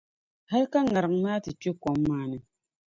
Hali 0.49 0.65
ka 0.71 0.79
ŋariŋ 0.91 1.13
maa 1.23 1.39
ti 1.43 1.51
kpe 1.59 1.71
kom 1.81 1.97
maa 2.07 2.25
ni. 2.31 2.37